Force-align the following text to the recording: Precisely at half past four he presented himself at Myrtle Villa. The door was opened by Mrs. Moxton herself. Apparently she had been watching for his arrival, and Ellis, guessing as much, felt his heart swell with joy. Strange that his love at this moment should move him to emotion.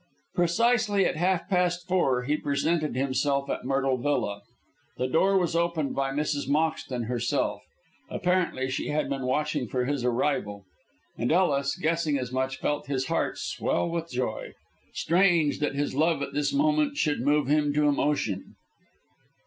Precisely 0.33 1.05
at 1.05 1.15
half 1.15 1.47
past 1.47 1.87
four 1.87 2.23
he 2.23 2.35
presented 2.35 2.95
himself 2.95 3.51
at 3.51 3.63
Myrtle 3.65 3.99
Villa. 3.99 4.41
The 4.97 5.05
door 5.07 5.37
was 5.37 5.55
opened 5.55 5.93
by 5.93 6.09
Mrs. 6.09 6.49
Moxton 6.49 7.05
herself. 7.05 7.61
Apparently 8.09 8.67
she 8.67 8.87
had 8.87 9.07
been 9.11 9.27
watching 9.27 9.67
for 9.67 9.85
his 9.85 10.03
arrival, 10.03 10.65
and 11.19 11.31
Ellis, 11.31 11.75
guessing 11.75 12.17
as 12.17 12.31
much, 12.31 12.57
felt 12.57 12.87
his 12.87 13.05
heart 13.09 13.37
swell 13.37 13.91
with 13.91 14.09
joy. 14.09 14.53
Strange 14.95 15.59
that 15.59 15.75
his 15.75 15.93
love 15.93 16.23
at 16.23 16.33
this 16.33 16.51
moment 16.51 16.97
should 16.97 17.21
move 17.21 17.45
him 17.47 17.71
to 17.75 17.87
emotion. 17.87 18.55